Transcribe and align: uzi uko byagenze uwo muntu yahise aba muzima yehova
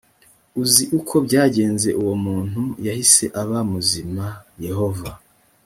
uzi 0.61 0.83
uko 0.99 1.13
byagenze 1.25 1.89
uwo 2.01 2.15
muntu 2.25 2.61
yahise 2.87 3.25
aba 3.41 3.59
muzima 3.71 4.25
yehova 4.65 5.09